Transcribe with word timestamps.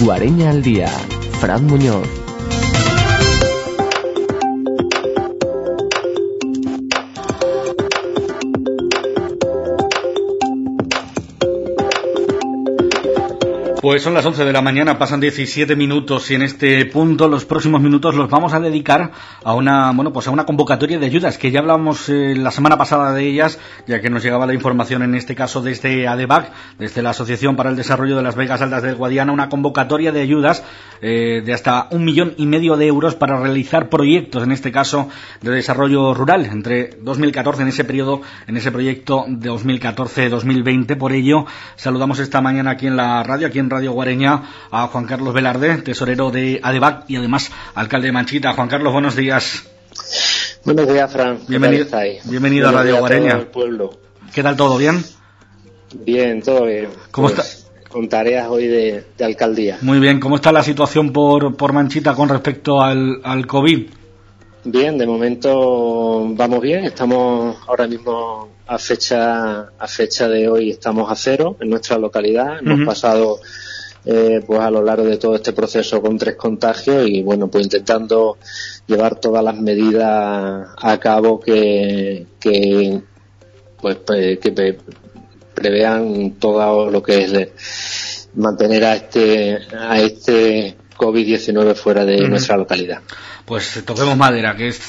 Guareña 0.00 0.50
al 0.50 0.62
día. 0.62 0.88
Fran 1.40 1.66
Muñoz. 1.66 2.21
Pues 13.82 14.00
son 14.04 14.14
las 14.14 14.24
11 14.24 14.44
de 14.44 14.52
la 14.52 14.62
mañana, 14.62 14.96
pasan 14.96 15.18
17 15.18 15.74
minutos 15.74 16.30
y 16.30 16.36
en 16.36 16.42
este 16.42 16.86
punto 16.86 17.26
los 17.26 17.44
próximos 17.44 17.80
minutos 17.80 18.14
los 18.14 18.30
vamos 18.30 18.54
a 18.54 18.60
dedicar 18.60 19.10
a 19.42 19.54
una, 19.54 19.90
bueno, 19.90 20.12
pues 20.12 20.28
a 20.28 20.30
una 20.30 20.46
convocatoria 20.46 21.00
de 21.00 21.06
ayudas 21.06 21.36
que 21.36 21.50
ya 21.50 21.58
hablábamos 21.58 22.08
eh, 22.08 22.36
la 22.36 22.52
semana 22.52 22.78
pasada 22.78 23.12
de 23.12 23.26
ellas, 23.26 23.58
ya 23.88 24.00
que 24.00 24.08
nos 24.08 24.22
llegaba 24.22 24.46
la 24.46 24.54
información 24.54 25.02
en 25.02 25.16
este 25.16 25.34
caso 25.34 25.62
desde 25.62 26.06
ADEBAC, 26.06 26.52
desde 26.78 27.02
la 27.02 27.10
Asociación 27.10 27.56
para 27.56 27.70
el 27.70 27.76
Desarrollo 27.76 28.16
de 28.16 28.22
las 28.22 28.36
Vegas 28.36 28.62
Altas 28.62 28.84
del 28.84 28.94
Guadiana, 28.94 29.32
una 29.32 29.48
convocatoria 29.48 30.12
de 30.12 30.20
ayudas 30.20 30.62
eh, 31.00 31.42
de 31.44 31.52
hasta 31.52 31.88
un 31.90 32.04
millón 32.04 32.34
y 32.36 32.46
medio 32.46 32.76
de 32.76 32.86
euros 32.86 33.16
para 33.16 33.40
realizar 33.40 33.88
proyectos, 33.88 34.44
en 34.44 34.52
este 34.52 34.70
caso 34.70 35.08
de 35.40 35.50
desarrollo 35.50 36.14
rural, 36.14 36.46
entre 36.46 36.90
2014 37.02 37.62
en 37.62 37.68
ese 37.68 37.82
periodo, 37.82 38.22
en 38.46 38.56
ese 38.56 38.70
proyecto 38.70 39.24
de 39.26 39.50
2014-2020. 39.50 40.96
Por 40.96 41.12
ello, 41.12 41.46
saludamos 41.74 42.20
esta 42.20 42.40
mañana 42.40 42.70
aquí 42.70 42.86
en 42.86 42.96
la 42.96 43.24
radio, 43.24 43.48
aquí 43.48 43.58
en 43.58 43.71
Radio 43.72 43.92
Guareña 43.92 44.42
a 44.70 44.86
Juan 44.88 45.06
Carlos 45.06 45.32
Velarde, 45.32 45.78
tesorero 45.78 46.30
de 46.30 46.60
ADEBAC 46.62 47.04
y 47.08 47.16
además 47.16 47.50
alcalde 47.74 48.08
de 48.08 48.12
Manchita. 48.12 48.52
Juan 48.52 48.68
Carlos, 48.68 48.92
buenos 48.92 49.16
días. 49.16 49.64
Buenos 50.64 50.86
días, 50.86 51.10
Fran. 51.10 51.38
Bienvenido, 51.48 51.86
bienvenido 52.24 52.68
a 52.68 52.72
Radio 52.72 52.98
Guareña. 52.98 53.50
pueblo. 53.50 53.98
¿Qué 54.32 54.42
tal 54.42 54.56
todo? 54.56 54.76
¿Bien? 54.78 55.02
Bien, 55.94 56.42
todo 56.42 56.66
bien. 56.66 56.88
¿Cómo 57.10 57.28
pues, 57.28 57.38
está? 57.38 57.88
Con 57.88 58.08
tareas 58.08 58.48
hoy 58.48 58.66
de, 58.66 59.04
alcaldía. 59.20 59.78
Muy 59.82 59.98
bien. 59.98 60.20
¿Cómo 60.20 60.36
está 60.36 60.52
la 60.52 60.62
situación 60.62 61.12
por, 61.12 61.56
por 61.56 61.72
Manchita 61.72 62.14
con 62.14 62.28
respecto 62.28 62.80
al, 62.80 63.20
al 63.24 63.46
COVID? 63.46 63.88
Bien, 64.64 64.96
de 64.96 65.06
momento 65.06 66.24
vamos 66.34 66.60
bien. 66.60 66.84
Estamos 66.84 67.56
ahora 67.66 67.86
mismo 67.86 68.48
a 68.66 68.78
fecha 68.78 69.68
a 69.78 69.88
fecha 69.88 70.28
de 70.28 70.48
hoy 70.48 70.70
estamos 70.70 71.10
a 71.10 71.16
cero 71.16 71.56
en 71.60 71.68
nuestra 71.68 71.98
localidad. 71.98 72.58
Hemos 72.60 72.86
pasado 72.86 73.40
eh, 74.04 74.42
pues 74.46 74.60
a 74.60 74.70
lo 74.70 74.82
largo 74.82 75.04
de 75.06 75.16
todo 75.16 75.36
este 75.36 75.52
proceso 75.52 76.02
con 76.02 76.18
tres 76.18 76.36
contagios 76.36 77.06
y 77.06 77.22
bueno 77.22 77.48
pues 77.48 77.64
intentando 77.64 78.36
llevar 78.86 79.20
todas 79.20 79.44
las 79.44 79.58
medidas 79.60 80.68
a 80.76 80.98
cabo 80.98 81.38
que, 81.38 82.26
que 82.40 83.00
pues 83.80 83.98
que 84.06 84.78
prevean 85.54 86.32
todo 86.32 86.90
lo 86.90 87.02
que 87.02 87.24
es 87.24 88.28
mantener 88.34 88.84
a 88.84 88.96
este 88.96 89.58
a 89.78 90.00
este 90.00 90.76
COVID-19 91.02 91.74
fuera 91.74 92.04
de 92.04 92.28
nuestra 92.28 92.56
localidad 92.56 93.02
pues 93.44 93.82
toquemos 93.84 94.16
madera, 94.16 94.56
que 94.56 94.68
es, 94.68 94.88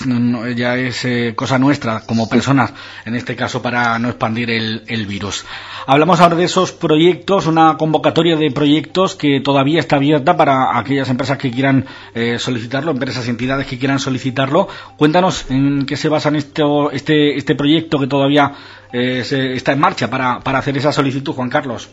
ya 0.56 0.78
es 0.78 1.06
eh, 1.06 1.34
cosa 1.36 1.58
nuestra 1.58 2.02
como 2.06 2.30
personas, 2.30 2.74
en 3.06 3.16
este 3.16 3.36
caso 3.36 3.62
para 3.62 3.98
no 4.00 4.10
expandir 4.10 4.52
el, 4.52 5.06
virus. 5.06 5.46
Hablamos 5.86 6.22
ahora 6.22 6.36
de 6.36 6.46
esos 6.46 6.72
proyectos, 6.72 7.48
una 7.48 7.76
convocatoria 7.78 8.38
de 8.38 8.52
proyectos 8.52 9.16
que 9.16 9.42
todavía 9.42 9.80
está 9.80 9.98
abierta 9.98 10.38
para 10.38 10.78
aquellas 10.78 11.10
empresas 11.10 11.38
que 11.38 11.52
quieran 11.52 11.86
eh, 12.14 12.40
solicitarlo, 12.40 12.92
empresas 12.92 13.28
y 13.28 13.32
entidades 13.32 13.68
que 13.68 13.78
quieran 13.78 14.00
solicitarlo. 14.00 14.68
Cuéntanos 14.98 15.50
en 15.50 15.86
qué 15.86 15.98
se 15.98 16.10
basa 16.10 16.30
en 16.30 16.38
este, 16.38 17.38
este 17.38 17.56
proyecto 17.56 18.00
que 18.00 18.08
todavía 18.08 18.54
eh, 18.94 19.24
está 19.56 19.74
en 19.74 19.80
marcha 19.80 20.10
para, 20.10 20.40
para 20.40 20.60
hacer 20.60 20.78
esa 20.78 20.92
solicitud, 20.92 21.34
Juan 21.34 21.50
Carlos. 21.50 21.90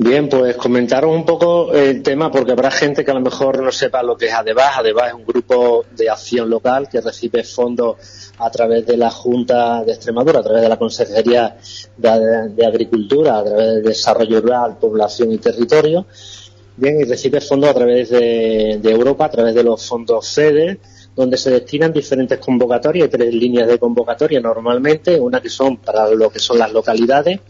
Bien, 0.00 0.28
pues 0.28 0.54
comentaros 0.54 1.12
un 1.12 1.24
poco 1.24 1.72
el 1.72 2.04
tema 2.04 2.30
porque 2.30 2.52
habrá 2.52 2.70
gente 2.70 3.04
que 3.04 3.10
a 3.10 3.14
lo 3.14 3.20
mejor 3.20 3.60
no 3.60 3.72
sepa 3.72 4.00
lo 4.00 4.16
que 4.16 4.26
es 4.26 4.32
ADEBAS. 4.32 4.78
ADEBAS 4.78 5.08
es 5.08 5.14
un 5.14 5.26
grupo 5.26 5.86
de 5.90 6.08
acción 6.08 6.48
local 6.48 6.88
que 6.88 7.00
recibe 7.00 7.42
fondos 7.42 7.96
a 8.38 8.48
través 8.48 8.86
de 8.86 8.96
la 8.96 9.10
Junta 9.10 9.82
de 9.82 9.94
Extremadura, 9.94 10.38
a 10.38 10.42
través 10.44 10.62
de 10.62 10.68
la 10.68 10.76
Consejería 10.76 11.56
de, 11.96 12.64
Agricultura, 12.64 13.38
a 13.38 13.44
través 13.44 13.66
del 13.66 13.82
Desarrollo 13.82 14.40
Rural, 14.40 14.76
Población 14.78 15.32
y 15.32 15.38
Territorio. 15.38 16.06
Bien, 16.76 17.00
y 17.00 17.02
recibe 17.02 17.40
fondos 17.40 17.70
a 17.70 17.74
través 17.74 18.10
de, 18.10 18.78
de 18.80 18.90
Europa, 18.92 19.24
a 19.24 19.30
través 19.30 19.52
de 19.52 19.64
los 19.64 19.84
fondos 19.84 20.32
FEDE, 20.32 20.78
donde 21.16 21.36
se 21.36 21.50
destinan 21.50 21.92
diferentes 21.92 22.38
convocatorias, 22.38 23.10
tres 23.10 23.34
líneas 23.34 23.66
de 23.66 23.76
convocatoria 23.76 24.40
normalmente, 24.40 25.18
una 25.18 25.40
que 25.40 25.48
son 25.48 25.78
para 25.78 26.08
lo 26.10 26.30
que 26.30 26.38
son 26.38 26.60
las 26.60 26.72
localidades, 26.72 27.40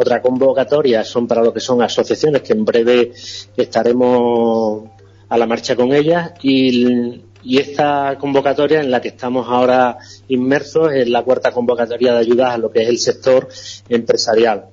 otra 0.00 0.22
convocatoria 0.22 1.04
son 1.04 1.26
para 1.26 1.42
lo 1.42 1.52
que 1.52 1.60
son 1.60 1.82
asociaciones, 1.82 2.40
que 2.40 2.54
en 2.54 2.64
breve 2.64 3.12
estaremos 3.54 4.84
a 5.28 5.36
la 5.36 5.46
marcha 5.46 5.76
con 5.76 5.92
ellas, 5.92 6.32
y, 6.42 7.22
esta 7.42 8.18
convocatoria 8.18 8.80
en 8.80 8.90
la 8.90 9.00
que 9.00 9.08
estamos 9.08 9.46
ahora 9.48 9.96
inmersos 10.28 10.92
es 10.92 11.08
la 11.08 11.22
cuarta 11.22 11.52
convocatoria 11.52 12.12
de 12.12 12.18
ayudas 12.18 12.52
a 12.52 12.58
lo 12.58 12.70
que 12.70 12.82
es 12.82 12.88
el 12.88 12.98
sector 12.98 13.48
empresarial. 13.88 14.66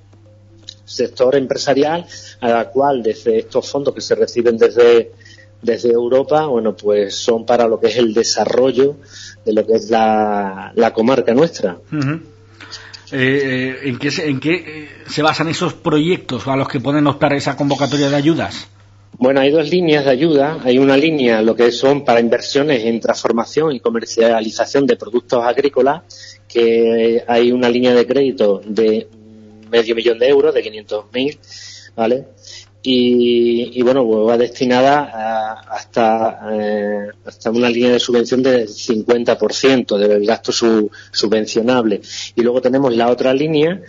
Sector 0.83 1.35
empresarial 1.37 2.05
a 2.41 2.49
la 2.49 2.69
cual 2.69 3.01
desde 3.03 3.39
estos 3.39 3.69
fondos 3.69 3.93
que 3.93 4.01
se 4.01 4.15
reciben 4.15 4.57
desde 4.57 5.11
desde 5.61 5.91
Europa, 5.91 6.45
bueno, 6.45 6.75
pues 6.75 7.15
son 7.15 7.45
para 7.45 7.67
lo 7.67 7.79
que 7.79 7.87
es 7.87 7.97
el 7.97 8.13
desarrollo 8.13 8.97
de 9.45 9.53
lo 9.53 9.65
que 9.65 9.75
es 9.75 9.89
la, 9.89 10.91
comarca 10.93 11.33
nuestra. 11.33 11.77
Eh, 13.11 13.79
¿En 13.83 13.97
qué, 13.97 14.09
en 14.17 14.39
qué 14.39 14.53
eh, 14.53 14.89
se 15.07 15.21
basan 15.21 15.47
esos 15.47 15.73
proyectos 15.73 16.47
a 16.47 16.55
los 16.55 16.67
que 16.67 16.79
pueden 16.79 17.07
optar 17.07 17.33
esa 17.33 17.55
convocatoria 17.55 18.09
de 18.09 18.15
ayudas? 18.15 18.67
Bueno, 19.19 19.39
hay 19.39 19.49
dos 19.49 19.69
líneas 19.69 20.05
de 20.05 20.11
ayuda. 20.11 20.59
Hay 20.63 20.77
una 20.77 20.95
línea, 20.95 21.41
lo 21.41 21.55
que 21.55 21.71
son 21.71 22.05
para 22.05 22.19
inversiones 22.19 22.83
en 22.83 22.99
transformación 22.99 23.71
y 23.71 23.79
comercialización 23.79 24.85
de 24.85 24.95
productos 24.95 25.43
agrícolas, 25.43 26.39
que 26.47 27.23
hay 27.27 27.51
una 27.51 27.69
línea 27.69 27.95
de 27.95 28.05
crédito 28.05 28.61
de 28.63 29.07
medio 29.71 29.95
millón 29.95 30.19
de 30.19 30.27
euros, 30.27 30.53
de 30.53 30.63
500.000, 30.63 31.39
¿vale? 31.95 32.25
Y, 32.83 33.81
bueno, 33.81 34.05
pues 34.05 34.27
va 34.27 34.37
destinada 34.37 35.61
hasta, 35.69 36.39
eh, 36.53 37.07
hasta 37.25 37.51
una 37.51 37.69
línea 37.69 37.91
de 37.91 37.99
subvención 37.99 38.41
del 38.41 38.67
50% 38.67 39.97
del 39.97 40.25
gasto 40.25 40.51
subvencionable. 40.51 42.01
Y 42.35 42.41
luego 42.41 42.61
tenemos 42.61 42.95
la 42.95 43.09
otra 43.09 43.33
línea 43.33 43.81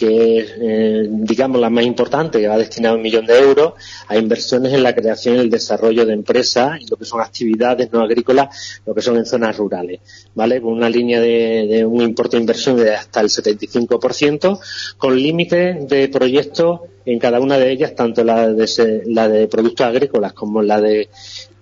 que 0.00 0.38
es, 0.38 0.52
eh, 0.58 1.08
digamos, 1.10 1.60
la 1.60 1.68
más 1.68 1.84
importante, 1.84 2.40
que 2.40 2.48
va 2.48 2.56
destinada 2.56 2.94
un 2.94 3.02
millón 3.02 3.26
de 3.26 3.38
euros 3.38 3.74
a 4.08 4.16
inversiones 4.16 4.72
en 4.72 4.82
la 4.82 4.94
creación 4.94 5.36
y 5.36 5.40
el 5.40 5.50
desarrollo 5.50 6.06
de 6.06 6.14
empresas 6.14 6.80
y 6.80 6.86
lo 6.86 6.96
que 6.96 7.04
son 7.04 7.20
actividades 7.20 7.92
no 7.92 8.00
agrícolas, 8.00 8.80
lo 8.86 8.94
que 8.94 9.02
son 9.02 9.18
en 9.18 9.26
zonas 9.26 9.58
rurales, 9.58 10.00
¿vale? 10.34 10.62
Con 10.62 10.72
una 10.72 10.88
línea 10.88 11.20
de, 11.20 11.84
un 11.84 12.00
importe 12.00 12.38
de 12.38 12.40
inversión 12.40 12.78
de 12.78 12.94
hasta 12.94 13.20
el 13.20 13.28
75%, 13.28 14.58
con 14.96 15.14
límites 15.14 15.86
de 15.86 16.08
proyectos 16.08 16.80
en 17.12 17.18
cada 17.18 17.40
una 17.40 17.58
de 17.58 17.72
ellas, 17.72 17.94
tanto 17.94 18.22
la 18.22 18.48
de, 18.48 19.02
la 19.06 19.28
de 19.28 19.48
productos 19.48 19.86
agrícolas 19.86 20.32
como 20.32 20.62
la 20.62 20.80
de 20.80 21.08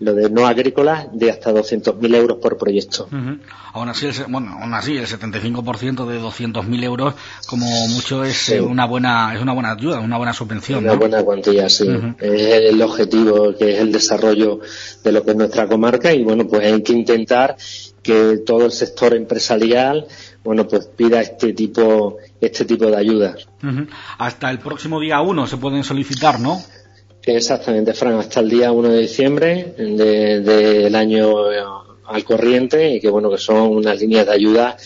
lo 0.01 0.15
de 0.15 0.31
no 0.31 0.47
agrícolas 0.47 1.09
de 1.13 1.31
hasta 1.31 1.51
200.000 1.53 2.15
euros 2.15 2.39
por 2.39 2.57
proyecto. 2.57 3.09
Aún 3.73 3.89
así, 3.89 4.07
el, 4.07 4.13
bueno, 4.29 4.57
aún 4.61 4.73
así 4.75 4.97
el 4.97 5.07
75% 5.07 6.07
de 6.07 6.21
200.000 6.21 6.85
euros 6.85 7.15
como 7.49 7.67
mucho 7.89 8.25
es 8.25 8.51
una 8.61 8.85
buena 8.85 9.35
es 9.35 9.41
una 9.41 9.55
buena 9.55 9.73
ayuda, 9.73 10.01
una 10.01 10.17
buena 10.19 10.33
subvención. 10.33 10.85
Una 10.85 10.95
buena 10.95 11.23
cuantía, 11.23 11.69
sí. 11.69 11.89
Es 12.21 12.73
el 12.73 12.81
objetivo 12.83 13.55
que 13.57 13.75
es 13.75 13.81
el 13.81 13.91
desarrollo 13.91 14.61
de 15.03 15.13
lo 15.13 15.25
que 15.25 15.31
es 15.31 15.37
nuestra 15.37 15.67
comarca 15.67 16.13
y 16.13 16.23
bueno, 16.23 16.47
pues 16.47 16.65
hay 16.65 16.83
que 16.83 16.93
intentar 16.93 17.57
que 18.09 18.39
todo 18.39 18.65
el 18.65 18.73
sector 18.73 19.15
empresarial 19.15 20.07
bueno 20.43 20.67
pues 20.67 20.87
pida 20.87 21.21
este 21.21 21.53
tipo 21.53 22.17
este 22.41 22.65
tipo 22.65 22.87
de 22.87 22.97
ayudas. 22.97 23.47
Hasta 24.17 24.51
el 24.51 24.61
próximo 24.61 24.99
día 24.99 25.21
1 25.21 25.47
se 25.47 25.59
pueden 25.59 25.85
solicitar, 25.85 26.41
¿no? 26.41 26.59
Exactamente, 27.23 27.93
Fran, 27.93 28.15
hasta 28.15 28.41
el 28.41 28.49
día 28.49 28.73
1 28.73 28.89
de 28.89 29.01
diciembre 29.01 29.75
del 29.77 30.95
año 30.95 31.53
eh, 31.53 31.63
al 32.07 32.25
corriente 32.25 32.95
y 32.95 32.99
que 32.99 33.11
bueno, 33.11 33.29
que 33.31 33.37
son 33.37 33.77
unas 33.77 34.01
líneas 34.01 34.25
de 34.25 34.33
ayuda 34.33 34.77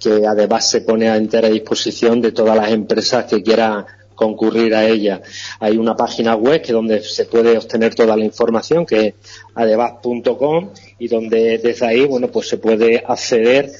que 0.00 0.26
además 0.26 0.70
se 0.70 0.80
pone 0.80 1.10
a 1.10 1.16
entera 1.16 1.50
disposición 1.50 2.22
de 2.22 2.32
todas 2.32 2.56
las 2.56 2.70
empresas 2.70 3.26
que 3.26 3.42
quieran 3.42 3.84
concurrir 4.22 4.74
a 4.74 4.86
ella. 4.88 5.20
Hay 5.58 5.76
una 5.76 5.96
página 5.96 6.36
web 6.36 6.62
que 6.62 6.72
donde 6.72 7.02
se 7.02 7.24
puede 7.26 7.58
obtener 7.58 7.94
toda 7.94 8.16
la 8.16 8.24
información 8.24 8.86
que 8.86 9.06
es 9.08 9.14
adebas.com 9.54 10.70
y 10.98 11.08
donde 11.08 11.58
desde 11.58 11.86
ahí 11.86 12.04
bueno 12.06 12.28
pues 12.28 12.48
se 12.48 12.58
puede 12.58 13.02
acceder 13.06 13.70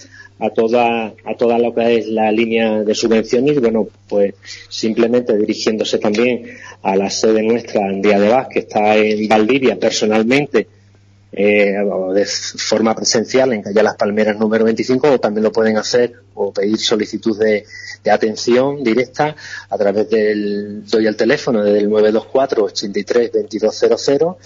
a 0.41 0.51
toda, 0.51 1.15
a 1.25 1.35
toda 1.39 1.57
lo 1.59 1.73
que 1.73 1.99
es 1.99 2.09
la 2.09 2.33
línea 2.33 2.83
de 2.83 2.95
subvenciones 2.95 3.61
bueno, 3.61 3.87
pues 4.09 4.35
simplemente 4.69 5.37
dirigiéndose 5.37 5.99
también 5.99 6.59
a 6.83 6.97
la 6.97 7.09
sede 7.11 7.43
nuestra 7.43 7.93
de 7.93 8.29
Vaz, 8.29 8.49
que 8.49 8.61
está 8.61 8.97
en 8.97 9.29
Valdivia 9.29 9.79
personalmente, 9.79 10.67
eh, 11.33 11.75
de 12.15 12.27
forma 12.27 12.95
presencial 12.95 13.55
en 13.55 13.63
Calle 13.63 13.83
Las 13.83 13.97
Palmeras 13.97 14.39
número 14.39 14.65
25 14.67 15.13
o 15.13 15.21
también 15.21 15.45
lo 15.45 15.51
pueden 15.51 15.79
hacer 15.79 16.13
o 16.35 16.53
pedir 16.53 16.79
solicitud 16.79 17.39
de, 17.39 17.65
atención 18.11 18.83
directa 18.83 19.35
a 19.71 19.79
través 19.79 20.11
del, 20.11 20.85
doy 20.87 21.07
el 21.07 21.17
teléfono 21.17 21.63
desde 21.63 21.79
el 21.79 21.89
924 21.89 22.65
83 22.65 23.33
2200 23.33 24.37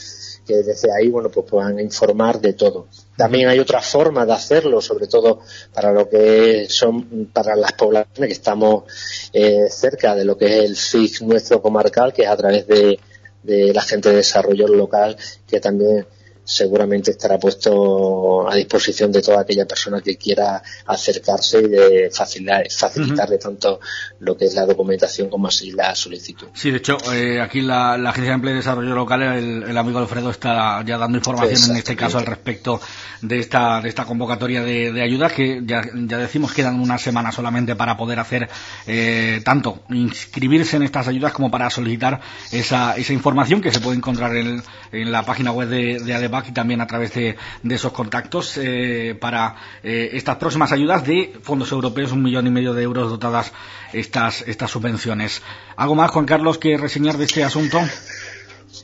que 0.47 0.63
desde 0.63 0.93
ahí, 0.93 1.09
bueno, 1.09 1.29
pues 1.29 1.45
puedan 1.51 1.81
informar 1.81 2.41
de 2.41 2.53
todo. 2.53 2.87
También 3.17 3.49
hay 3.49 3.59
otra 3.59 3.83
forma 3.83 4.25
de 4.25 4.33
hacerlo, 4.33 4.81
sobre 4.81 5.09
todo 5.09 5.41
para 5.75 5.91
lo 5.91 6.09
que 6.09 6.67
son, 6.69 7.31
para 7.33 7.57
las 7.57 7.73
poblaciones 7.73 8.29
que 8.29 8.33
estamos 8.33 8.85
eh, 9.33 9.67
cerca 9.69 10.15
de 10.15 10.25
lo 10.25 10.39
que 10.39 10.47
es 10.47 10.65
el 10.65 10.77
FIC 10.77 11.23
nuestro 11.23 11.61
comarcal, 11.61 12.13
que 12.13 12.23
es 12.23 12.29
a 12.29 12.37
través 12.37 12.65
de, 12.69 12.97
de 13.43 13.75
la 13.75 13.83
gente 13.83 14.11
de 14.11 14.17
desarrollo 14.17 14.69
local, 14.69 15.17
que 15.49 15.59
también 15.59 16.07
seguramente 16.47 17.11
estará 17.11 17.39
puesto 17.39 18.49
a 18.49 18.55
disposición 18.55 19.11
de 19.11 19.21
toda 19.21 19.41
aquella 19.41 19.67
persona 19.67 20.01
que 20.01 20.17
quiera 20.17 20.63
acercarse 20.87 21.59
y 21.59 21.69
de 21.69 22.11
facilitar, 22.13 22.67
facilitarle 22.71 23.39
tanto 23.39 23.81
lo 24.21 24.37
que 24.37 24.47
es 24.47 24.55
la 24.55 24.65
documentación 24.65 25.29
como 25.29 25.49
así 25.49 25.73
la 25.73 25.95
solicitud. 25.95 26.47
Sí, 26.55 26.71
de 26.71 26.79
hecho, 26.79 26.99
eh, 27.13 27.41
aquí 27.41 27.61
la, 27.63 27.99
la, 27.99 28.11
Agencia 28.11 28.31
de 28.31 28.35
Empleo 28.37 28.55
y 28.55 28.59
Desarrollo 28.59 28.95
Local, 28.95 29.23
el, 29.23 29.77
amigo 29.77 29.99
Alfredo 29.99 30.31
está 30.31 30.83
ya 30.87 30.97
dando 30.97 31.19
información 31.19 31.73
en 31.73 31.77
este 31.79 31.97
caso 31.97 32.19
al 32.19 32.27
respecto 32.27 32.81
de 33.21 33.41
esta, 33.41 33.81
de 33.81 33.89
esta 33.89 34.05
convocatoria 34.05 34.63
de, 34.63 34.93
de 34.93 35.03
ayudas 35.03 35.33
que 35.33 35.63
ya, 35.65 35.83
ya, 35.95 36.19
decimos 36.19 36.53
quedan 36.53 36.81
una 36.81 36.99
semana 36.99 37.33
solamente 37.33 37.75
para 37.75 37.97
poder 37.97 38.21
hacer 38.21 38.49
eh, 38.87 39.41
tanto 39.45 39.81
inscribirse 39.91 40.77
en 40.77 40.85
estas 40.85 41.09
ayudas 41.09 41.33
como 41.33 41.51
para 41.51 41.69
solicitar 41.71 42.21
esa, 42.53 42.97
esa 42.97 43.13
información 43.13 43.61
que 43.61 43.73
se 43.73 43.81
puede 43.81 43.97
encontrar 43.97 44.37
en, 44.37 44.63
en 44.93 45.13
la 45.13 45.25
página 45.25 45.51
web 45.51 45.69
de, 45.69 45.99
de 45.99 46.15
y 46.47 46.53
también 46.53 46.81
a 46.81 46.87
través 46.87 47.15
de, 47.15 47.37
esos 47.69 47.93
contactos 47.93 48.59
eh, 48.59 49.17
para 49.21 49.57
eh, 49.83 50.11
estas 50.13 50.37
próximas 50.37 50.73
ayudas 50.73 51.07
de 51.07 51.35
fondos 51.43 51.73
europeos, 51.73 52.13
un 52.13 52.23
millón 52.23 52.47
y 52.47 52.51
medio 52.51 52.75
de 52.75 52.83
euros 52.83 53.11
dotadas 53.11 53.53
estas, 53.93 54.43
estas 54.43 54.71
subvenciones. 54.71 55.43
¿Algo 55.77 55.95
más, 55.95 56.11
Juan 56.11 56.27
Carlos, 56.27 56.59
que 56.59 56.77
reseñar 56.77 57.17
de 57.17 57.25
este 57.25 57.45
asunto? 57.45 57.81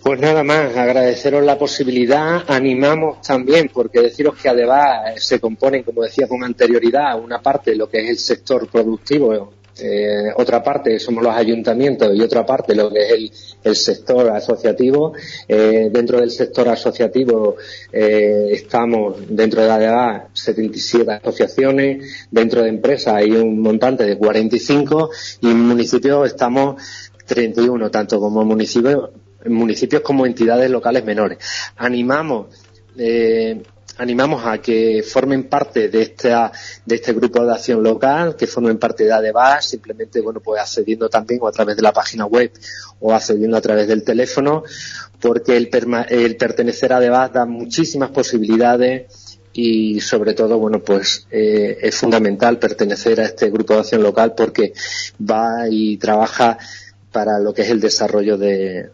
Pues 0.03 0.19
nada 0.21 0.43
más, 0.43 0.77
agradeceros 0.77 1.45
la 1.45 1.59
posibilidad, 1.59 2.51
animamos 2.51 3.21
también, 3.21 3.71
porque 3.73 4.01
deciros 4.01 4.37
que 4.37 4.49
además 4.49 5.23
se 5.23 5.39
componen, 5.39 5.83
como 5.83 6.03
decía 6.03 6.27
con 6.27 6.43
anterioridad, 6.43 7.21
una 7.21 7.41
parte 7.41 7.73
de 7.73 7.77
lo 7.77 7.89
que 7.89 7.99
es 8.01 8.11
el 8.11 8.19
sector 8.19 8.69
productivo 8.69 9.53
eh, 9.79 10.31
otra 10.37 10.63
parte 10.63 10.99
somos 10.99 11.25
los 11.25 11.35
ayuntamientos 11.35 12.15
y 12.15 12.21
otra 12.21 12.45
parte 12.45 12.75
lo 12.75 12.91
que 12.91 13.01
es 13.01 13.57
el, 13.65 13.77
sector 13.77 14.29
asociativo. 14.31 15.15
Eh, 15.49 15.89
dentro 15.91 16.21
del 16.21 16.31
sector 16.31 16.69
asociativo 16.69 17.57
eh, 17.91 18.49
estamos 18.51 19.17
dentro 19.29 19.63
de 19.63 19.69
la 19.69 19.83
EDA 19.83 20.29
77 20.33 21.11
asociaciones, 21.13 22.27
dentro 22.31 22.63
de 22.63 22.69
empresas 22.69 23.15
hay 23.15 23.31
un 23.31 23.61
montante 23.61 24.05
de 24.05 24.19
45 24.19 25.11
y 25.41 25.51
en 25.51 25.61
municipios 25.61 26.27
estamos 26.27 26.83
31, 27.27 27.91
tanto 27.91 28.21
como 28.21 28.45
municipios, 28.45 29.11
municipios 29.47 30.03
como 30.03 30.27
entidades 30.27 30.71
locales 30.71 31.05
menores. 31.05 31.39
Animamos 31.77 32.47
eh, 32.97 33.63
animamos 33.99 34.45
a 34.47 34.59
que 34.59 35.03
formen 35.03 35.45
parte 35.45 35.89
de 35.89 36.03
esta 36.03 36.53
de 36.85 36.95
este 36.95 37.13
grupo 37.13 37.45
de 37.45 37.53
acción 37.53 37.83
local, 37.83 38.37
que 38.37 38.47
formen 38.47 38.79
parte 38.79 39.05
de 39.05 39.13
ADEVAS, 39.13 39.67
simplemente 39.67 40.21
bueno 40.21 40.41
pues 40.41 40.61
accediendo 40.61 41.09
también 41.09 41.41
o 41.43 41.49
a 41.49 41.53
través 41.53 41.77
de 41.77 41.83
la 41.83 41.93
página 41.93 42.27
web 42.27 42.53
o 43.01 43.13
accediendo 43.13 43.57
a 43.57 43.61
través 43.61 43.89
del 43.89 44.03
teléfono, 44.03 44.65
porque 45.21 45.57
el, 45.57 45.69
pertenecer 46.37 46.93
a 46.93 46.97
ADEVAS 46.97 47.33
da 47.33 47.47
muchísimas 47.47 48.11
posibilidades 48.11 49.39
y 49.53 50.01
sobre 50.01 50.33
todo 50.33 50.59
bueno 50.59 50.81
pues 50.81 51.27
eh, 51.31 51.79
es 51.83 51.95
fundamental 51.95 52.59
pertenecer 52.59 53.21
a 53.21 53.25
este 53.25 53.51
grupo 53.51 53.75
de 53.75 53.81
acción 53.81 54.03
local 54.03 54.35
porque 54.35 54.73
va 55.21 55.69
y 55.69 55.99
trabaja 55.99 56.59
para 57.13 57.39
lo 57.39 57.53
que 57.53 57.63
es 57.63 57.71
el 57.71 57.81
desarrollo 57.81 58.37
de, 58.39 58.91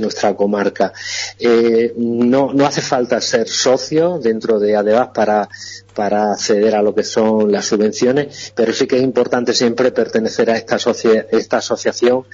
nuestra 0.00 0.36
comarca. 0.36 0.92
Eh, 1.38 1.94
no, 1.96 2.52
no 2.52 2.66
hace 2.66 2.82
falta 2.82 3.20
ser 3.20 3.48
socio 3.48 4.18
dentro 4.18 4.60
de 4.60 4.76
ADEVAS 4.76 5.08
para, 5.08 5.48
para 5.94 6.32
acceder 6.32 6.76
a 6.76 6.82
lo 6.82 6.94
que 6.94 7.02
son 7.02 7.50
las 7.50 7.64
subvenciones, 7.64 8.52
pero 8.54 8.72
sí 8.72 8.86
que 8.86 8.98
es 8.98 9.02
importante 9.02 9.54
siempre 9.54 9.90
pertenecer 9.90 10.50
a 10.50 10.56
esta, 10.56 10.76
esta 11.32 11.56
asociación 11.56 12.24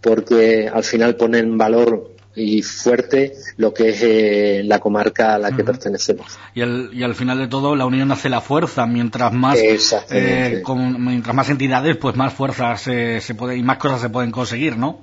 porque 0.00 0.68
al 0.72 0.84
final 0.84 1.16
pone 1.16 1.38
en 1.38 1.56
valor 1.56 2.15
y 2.36 2.62
fuerte 2.62 3.32
lo 3.56 3.72
que 3.72 3.88
es 3.88 4.02
eh, 4.02 4.62
la 4.64 4.78
comarca 4.78 5.34
a 5.34 5.38
la 5.38 5.52
que 5.52 5.64
pertenecemos. 5.64 6.38
Y, 6.54 6.60
y, 6.60 7.02
al 7.02 7.14
final 7.14 7.38
de 7.38 7.48
todo, 7.48 7.74
la 7.74 7.86
unión 7.86 8.12
hace 8.12 8.28
la 8.28 8.42
fuerza. 8.42 8.86
Mientras 8.86 9.32
más, 9.32 9.58
eh, 9.58 10.62
mientras 10.98 11.34
más 11.34 11.48
entidades, 11.48 11.96
pues 11.96 12.14
más 12.14 12.34
fuerzas 12.34 12.86
eh, 12.88 13.20
se 13.22 13.34
puede, 13.34 13.56
y 13.56 13.62
más 13.62 13.78
cosas 13.78 14.02
se 14.02 14.10
pueden 14.10 14.30
conseguir, 14.30 14.76
¿no? 14.76 15.00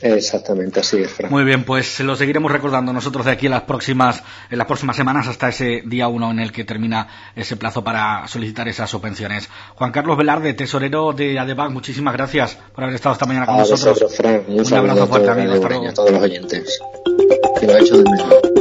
Exactamente, 0.00 0.80
así 0.80 0.98
es. 0.98 1.30
Muy 1.30 1.44
bien, 1.44 1.64
pues 1.64 2.00
lo 2.00 2.16
seguiremos 2.16 2.50
recordando 2.50 2.92
nosotros 2.92 3.24
de 3.26 3.32
aquí 3.32 3.46
en 3.46 3.52
las 3.52 3.62
próximas, 3.62 4.22
en 4.50 4.58
las 4.58 4.66
próximas 4.66 4.96
semanas 4.96 5.28
hasta 5.28 5.48
ese 5.48 5.82
día 5.84 6.08
uno 6.08 6.30
en 6.30 6.40
el 6.40 6.52
que 6.52 6.64
termina 6.64 7.08
ese 7.34 7.56
plazo 7.56 7.82
para 7.82 8.26
solicitar 8.28 8.68
esas 8.68 8.90
subvenciones. 8.90 9.48
Juan 9.76 9.92
Carlos 9.92 10.16
Velarde, 10.16 10.54
tesorero 10.54 11.12
de 11.12 11.38
ADEBAC, 11.38 11.70
muchísimas 11.70 12.14
gracias 12.14 12.58
por 12.74 12.84
haber 12.84 12.96
estado 12.96 13.14
esta 13.14 13.26
mañana 13.26 13.46
con 13.46 13.58
nosotros. 13.58 14.20
un, 14.48 14.74
abrazo 14.74 15.06
fuerte, 15.06 15.30
amigo. 15.30 15.52
Hasta 15.54 15.68
luego. 15.68 15.88
A 15.88 15.94
todos 15.94 16.10
los 16.10 16.22
oyentes. 16.22 16.80
Que 17.60 17.66
lo 17.66 17.74
ha 17.74 17.78
hecho 17.78 17.96
de 17.98 18.53